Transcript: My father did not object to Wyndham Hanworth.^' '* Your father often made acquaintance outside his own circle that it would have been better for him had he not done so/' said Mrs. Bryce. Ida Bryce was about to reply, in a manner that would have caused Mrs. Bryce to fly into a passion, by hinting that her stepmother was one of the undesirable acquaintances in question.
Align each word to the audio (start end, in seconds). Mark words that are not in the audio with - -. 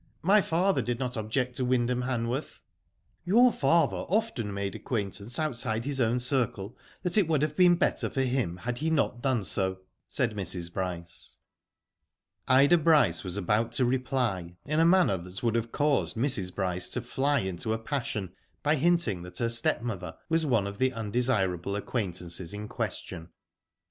My 0.23 0.41
father 0.41 0.81
did 0.81 0.97
not 0.97 1.15
object 1.15 1.55
to 1.57 1.63
Wyndham 1.63 2.01
Hanworth.^' 2.01 2.63
'* 2.95 3.23
Your 3.23 3.53
father 3.53 3.97
often 3.97 4.51
made 4.51 4.73
acquaintance 4.73 5.37
outside 5.37 5.85
his 5.85 5.99
own 5.99 6.19
circle 6.19 6.75
that 7.03 7.19
it 7.19 7.27
would 7.27 7.43
have 7.43 7.55
been 7.55 7.75
better 7.75 8.09
for 8.09 8.23
him 8.23 8.57
had 8.57 8.79
he 8.79 8.89
not 8.89 9.21
done 9.21 9.43
so/' 9.43 9.77
said 10.07 10.33
Mrs. 10.35 10.73
Bryce. 10.73 11.37
Ida 12.47 12.79
Bryce 12.79 13.23
was 13.23 13.37
about 13.37 13.73
to 13.73 13.85
reply, 13.85 14.55
in 14.65 14.79
a 14.79 14.85
manner 14.85 15.17
that 15.17 15.43
would 15.43 15.53
have 15.53 15.71
caused 15.71 16.15
Mrs. 16.15 16.55
Bryce 16.55 16.89
to 16.93 17.01
fly 17.01 17.41
into 17.41 17.71
a 17.71 17.77
passion, 17.77 18.31
by 18.63 18.77
hinting 18.77 19.21
that 19.21 19.37
her 19.37 19.49
stepmother 19.49 20.17
was 20.29 20.47
one 20.47 20.65
of 20.65 20.79
the 20.79 20.91
undesirable 20.93 21.75
acquaintances 21.75 22.55
in 22.55 22.67
question. 22.67 23.29